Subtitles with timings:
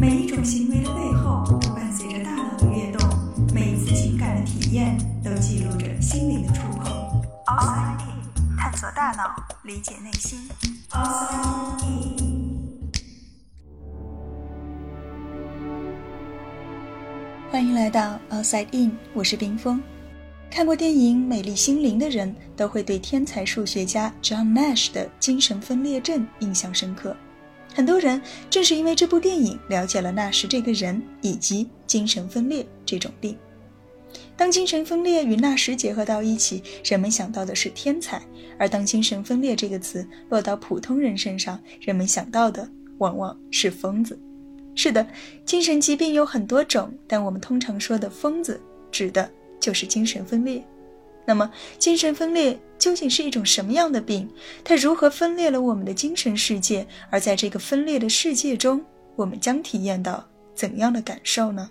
[0.00, 3.06] 每一种行为的背后都伴随着大脑的跃动，
[3.52, 6.90] 每一次情感的体验都记录着心灵的触碰。
[7.44, 10.48] Outside In，探索大脑，理解内心。
[10.88, 12.90] Outside In。
[17.50, 19.82] 欢迎来到 Outside In，我是冰峰。
[20.50, 27.14] 看过电影《美丽心灵》的人都会对天才数学家 John Nash 的精神分裂症印象深刻。
[27.74, 33.36] 很多人正是因为这部电影了解了纳什这个人以及精神分裂这种病。
[34.36, 38.18] 当精神分裂与纳什结合到一起，人们想到的是天才；
[38.58, 44.18] 而当精神分裂这个词落到普通人身上，人们想到的往往是疯子。
[44.74, 45.06] 是的，
[45.44, 50.64] 精神疾病有很多种，但我们通常说的疯子指的就是精神分裂。
[51.24, 54.28] 那么，精神分裂究竟是一种什么样的病？
[54.64, 56.86] 它如何分裂了我们的精神世界？
[57.10, 58.84] 而在这个分裂的世界中，
[59.16, 61.70] 我们将体验到怎样的感受呢？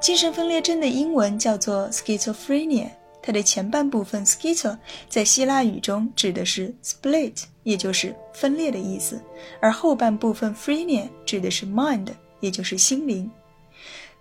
[0.00, 2.90] 精神分裂症的英文叫做 schizophrenia，
[3.22, 4.76] 它的前半部分 schizo
[5.08, 9.20] 在希腊语中指的是 split，也就是分裂的意思，
[9.58, 12.06] 而后半部分 phrenia 指的是 mind，
[12.38, 13.28] 也就是心灵。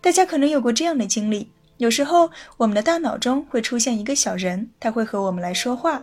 [0.06, 6.00] 大家可能有过这样的经历：有时候我们的大脑中会出现一个小人，他会和我们来说话，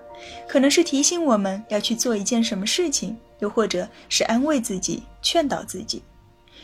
[0.49, 6.03] 可能是提醒我们要去做一件什么事情，又或者是安慰自己、劝导自己。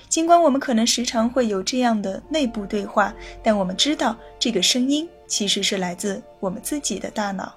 [0.09, 7.55] 尽管我们可能时常会有这样的内部对话，但我们知道这个声音其实是来自我们自己的大脑。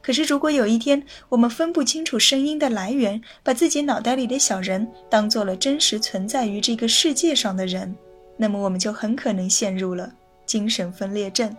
[0.00, 7.94] 可是，如果有一天我们分不清楚声音的来源，把自己脑袋里的小人当做了真实存在于这个世界上的人，
[8.42, 10.10] 那么我们就很可能陷入了
[10.46, 11.54] 精神分裂症。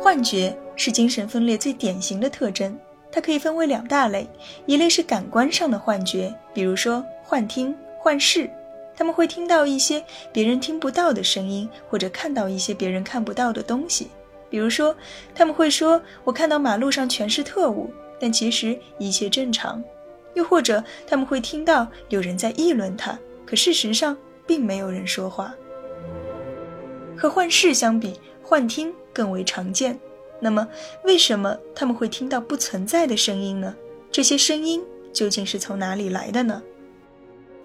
[0.00, 2.76] 幻觉是精神分裂最典型的特征，
[3.12, 4.28] 它可以分为两大类，
[4.66, 8.50] 一类是感官上的幻觉，比如说幻听、幻视，
[8.96, 14.08] 他们会听到一些别人听不到的声音，或者看到一些别人看不到的东西，
[14.50, 14.92] 比如说
[15.32, 19.80] 他们会说：“我看到马路上全是特务，但其实一切正常。”
[20.36, 24.16] 又或者他们会听到有人在议论他，可事实上
[24.46, 25.52] 并没有人说话。
[27.16, 29.98] 和幻视相比，幻听更为常见。
[30.38, 30.68] 那么，
[31.04, 33.74] 为什么他们会听到不存在的声音呢？
[34.12, 36.62] 这些声音究竟是从哪里来的呢？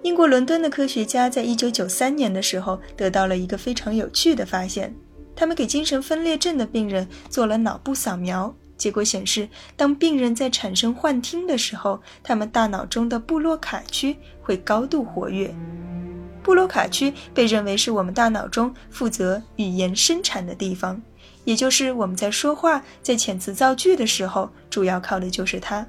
[0.04, 4.96] 英国伦敦的科学家在一九九三年的时候得到了一个非常有趣的发现，
[5.36, 8.56] 他们给精神分裂症的病人做了脑部扫描。
[8.82, 9.48] 结果显示，
[9.78, 15.54] 当病人在产生幻听的时候，他们大脑中的布洛卡区会高度活跃。
[16.42, 21.00] 布洛卡区被认为是我们大脑中负责语言生产的地方，
[21.44, 25.86] 也就是我们在说话、在遣词造句的时候，主要靠的就是它。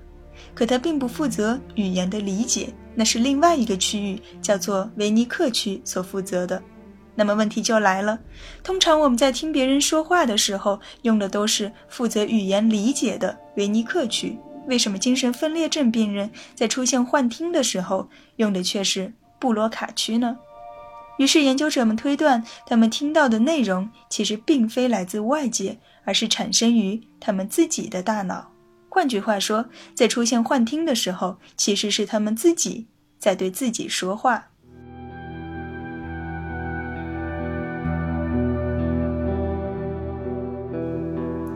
[0.54, 6.62] 可它并不负责语言的理解，那是另外一个区域，叫做维尼克区所负责的。
[7.14, 8.18] 那么问题就来了，
[8.62, 14.38] 通常我们在听别人说话的时候，用的都是负责语言理解的维尼克区。
[14.66, 20.38] 为什么精神分裂症病人在出现幻听的时候，用的却是布罗卡区呢？
[21.18, 28.50] 于是研究者们推断，他们听到的内容其实并非来自外界，而是产生于他们自己的大脑。
[28.88, 32.86] 换句话说，在出现幻听的时候，其实是他们自己
[33.18, 34.51] 在对自己说话。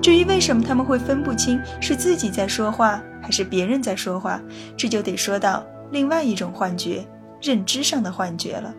[0.06, 4.40] 至于为什么他们会分不清是自己在说话还是别人在说话，
[4.76, 7.04] 这就得说到另外一种幻觉——
[7.42, 8.72] 认知上的幻觉了。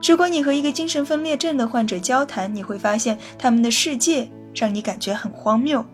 [0.00, 5.84] 如果你和一个精神分裂症的患者交谈，你会发现他们的世界让你感觉很荒谬。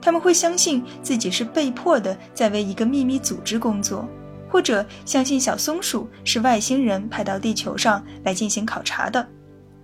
[0.00, 4.08] 他们会相信自己是被迫的在为一个秘密组织工作，
[4.48, 9.28] 或者相信小松鼠是外星人派到地球上来进行考察的。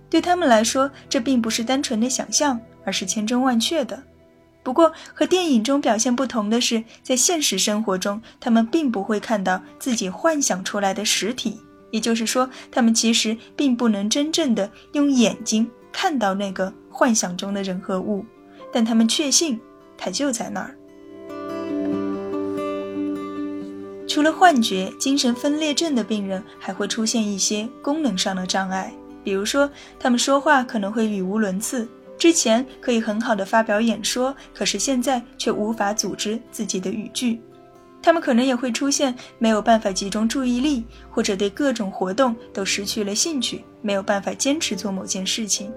[0.09, 2.59] 对他们来说，这并不是单纯的想象。
[2.85, 4.01] 而是千真万确的。
[4.63, 11.59] 不过，和电影中表现不同的是，在现实生活中，他们并不会看到自己幻想出来的实体。
[11.91, 18.25] 也就是说，他们其实并不能真正的用眼睛看到那个幻想中的人和物，
[18.73, 19.59] 但他们确信
[19.97, 20.75] 它就在那儿。
[24.07, 28.91] 除了幻觉，精神分裂症的病人还会出现一些功能上的障碍，
[29.23, 31.87] 比如说，他们说话可能会语无伦次。
[32.17, 37.39] 之前可以很好的发表演说，可是现在却无法组织自己的语句。
[38.01, 45.73] 他们可能也会出现没有办法集中注意力，或者对各种活动都失去了兴趣，没有办法坚持做某件事情。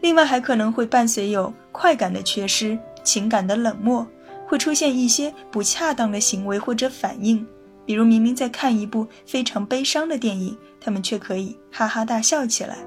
[0.00, 4.06] 另外，还可能会伴随有快感的缺失、情感的冷漠，
[4.46, 7.44] 会出现一些不恰当的行为或者反应，
[7.84, 12.78] 比如明明在看一部非常悲伤的电影，他们却可以哈哈大笑起来。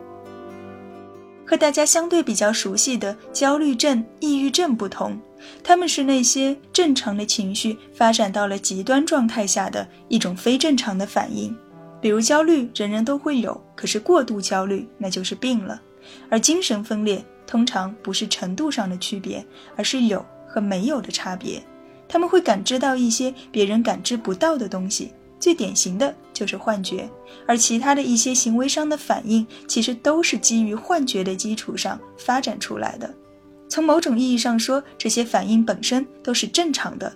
[1.50, 5.20] 和大家相对比较熟悉的焦虑症、抑郁症不同，
[5.64, 11.58] 他们是那些正常的情绪发展到了极端状态下的一种非正常的反应。
[12.00, 15.82] 比如焦虑，人人都会有，可是过度焦虑那就是病了。
[16.30, 19.44] 而精神分裂通常不是程度上的区别，
[19.76, 21.60] 而是有和没有的差别。
[22.08, 27.10] 他们会感知到一些别人感知不到的东西，最典型的就是幻觉。
[27.48, 33.14] 而其他的一些行为上的反应，其实都是基于幻觉的基础上发展出来的。
[33.68, 37.16] 从某种意义上说，这些反应本身都是正常的。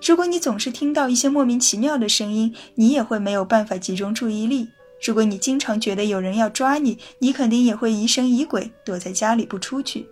[0.00, 4.68] 如果你总是听到一些莫名其妙的声音，你也会没有办法集中注意力。
[5.04, 10.06] 如果你经常觉得有人要抓你，你肯定也会疑神疑鬼，躲在家里不出去。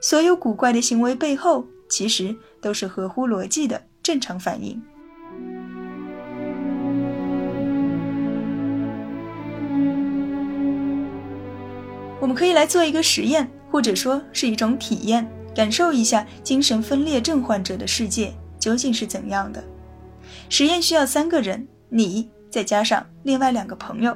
[0.00, 4.80] 所有古怪的行为背后，其实都是合乎逻辑的正常反应。
[12.20, 18.34] 我们可以来做一个实验，或者说是一种体验，感受一下精神分裂症患者的世界。
[18.58, 19.62] 究竟是怎样的？
[20.48, 24.14] 实验需要三个人，你再加上另外两个朋友，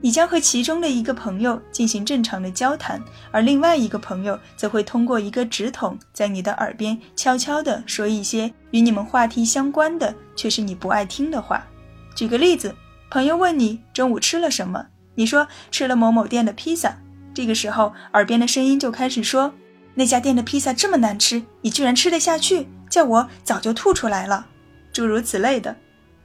[0.00, 3.02] 你将和其中的一个朋友进行正常的交谈，
[3.32, 11.66] 而另外一个朋友则会通过一个纸筒在你的耳边悄悄地说一些与你们话题相关的，却是你不爱听的话。
[12.14, 12.72] 举个例子，
[13.10, 14.86] 朋友问你中午吃了什么，
[15.16, 16.96] 你说吃了某某店的披萨，
[17.36, 19.52] 这个时候耳边的声音就开始说，
[19.94, 22.66] 那家店的披萨这么难吃，你居然吃得下去？
[22.88, 24.46] 叫我早就吐出来了，
[24.90, 25.76] 诸如此类的。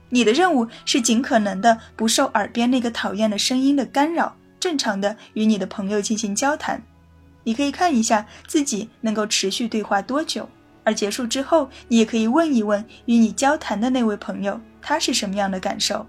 [0.08, 6.82] 你的任务是尽可能的不受耳边那个讨厌的声音的干扰，正常的与你的朋友进行交谈。
[7.44, 10.48] 你可以看一下自己能够持续对话多久，
[10.82, 16.06] 而结束之后，你也可以问一问与你交谈的那位朋友，他是什么样的感受。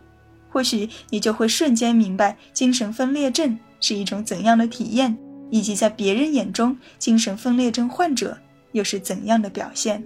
[0.54, 5.18] 或许你就会瞬间明白精神分裂症是一种怎样的体验，
[5.50, 8.38] 以及在别人眼中精神分裂症患者
[8.72, 10.04] 又是怎样的表现。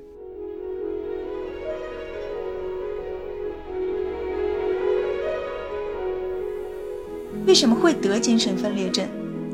[7.45, 9.05] 为什么会得精神分裂症？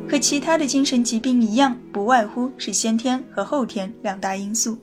[0.07, 4.78] 和其他的精神疾病一样，不外乎是先天和后天两大因素。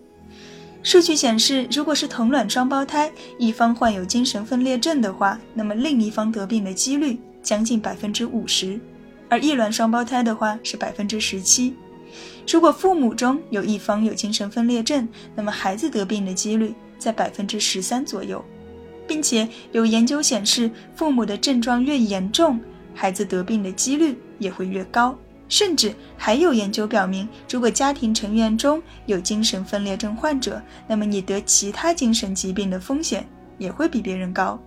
[0.82, 8.78] 数据显示，如果是同卵双胞胎，一方患有精神分裂症的话，那么另一方得病的几率将近百分之五十；
[9.28, 11.74] 而异卵双胞胎的话是百分之十七。
[12.50, 18.42] 如果父母中有一方有精神分裂症，那么孩子得病的几率在百分之十三左右，
[19.06, 22.58] 并且有研究显示，父母的症状越严重。
[22.94, 25.16] 孩子得病的几率也会越高，
[25.50, 34.58] 甚至还有研究表明，如果家庭成员中有精神分裂症患者，那么你得其他精神疾病的风险也会比别人高。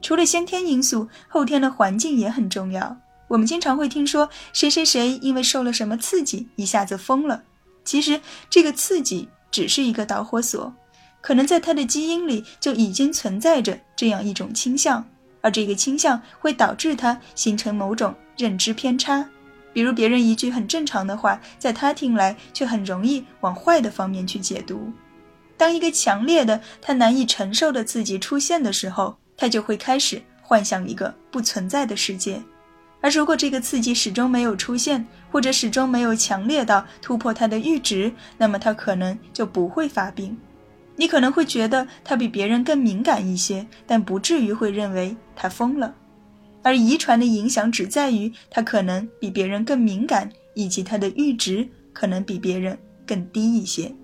[0.00, 2.96] 除了先天因素，后天的环境也很重要。
[3.28, 7.42] 我们经常会听说谁谁谁因为受了什么刺激一下子疯了，
[7.84, 8.18] 其实
[8.48, 10.72] 这个刺激只是一个导火索，
[11.20, 15.04] 可能在他的基因里就已经存在着这样一种倾向。
[15.40, 19.24] 而这个倾向会导致他形成某种认知偏差，
[19.78, 24.92] 比如别人一句很正常的话，在他听来却很容易往坏的方面去解读。
[25.56, 32.42] 当一个强烈的他难以承受的刺激出现的时候，他就会开始幻想一个不存在的世界。
[33.00, 40.36] 而如果这个刺激始终没有出现，或者始终没有强烈到突破他的阈值，那么他可能就不会发病。
[40.96, 45.94] 你可能会觉得他比别人更敏感一些，但不至于会认为他疯了。
[46.62, 53.94] 而遗传的影响只在于他可能比别人更敏感，以及他的阈值可能比别人更低一些。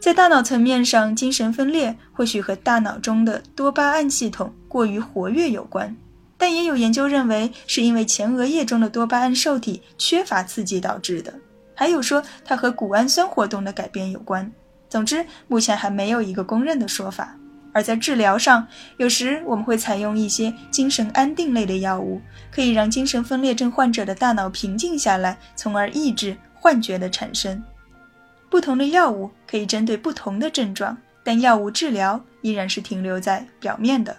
[0.00, 5.96] 在大脑层面上，精神分裂或许和大脑中的多巴胺系统过于活跃有关，
[6.36, 11.32] 但也有研究认为是因为前额叶中的多巴胺受体缺乏刺激导致的，
[11.74, 14.52] 还有说它和谷氨酸活动的改变有关。
[14.90, 17.34] 总之，目前还没有一个公认的说法。
[17.74, 18.66] 而在治疗上，
[18.96, 27.62] 有时我们会采用一些精神安定类的药物，可以让精神分裂症患者的大脑平静下来，从而抑制幻觉的产生。
[28.48, 34.16] 不同的药物可以针对不同的症状，但药物治疗依然是停留在表面的。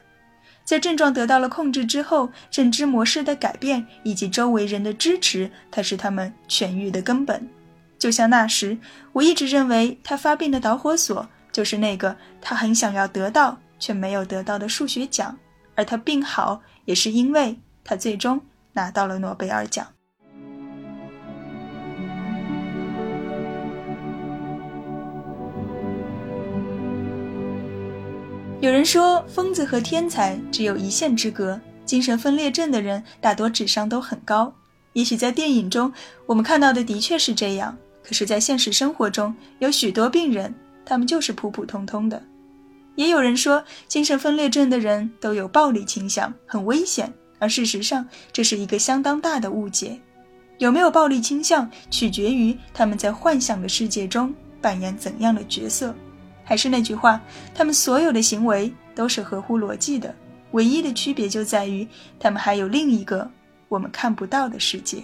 [0.66, 7.48] 在症状得到了控制之后，认知模式的改变以及周围人的支持，才是他们痊愈的根本。
[7.98, 8.78] 就像那时，
[9.14, 15.34] 我一直认为他发病的导火索就是那个他很想要得到却没有得到的数学奖，
[15.74, 18.42] 而他病好也是因为他最终
[18.74, 19.88] 拿到了诺贝尔奖。
[28.60, 34.54] 有人说，疯子和天才只有一线之隔，精神分裂症的人大多智商都很高。
[34.92, 35.90] 也许在电影中
[36.26, 40.54] 我们看到的的确是这样，可是，在现实生活中，有许多病人，
[40.86, 42.22] 他们就是普普通通的。
[42.96, 47.12] 也有人说，精神分裂症的人都有暴力倾向，很危险。
[47.40, 50.00] 而事实上，这是一个相当大的误解。
[50.60, 55.94] 有没有暴力倾向，取决于他们在幻想的世界中扮演怎样的角色。
[56.46, 57.20] 还是那句话，
[57.54, 60.16] 他们所有的行为都是合乎逻辑的，
[60.52, 61.86] 唯一的区别就在于
[62.18, 63.30] 他们还有另一个
[63.68, 65.04] 我们看不到的世界。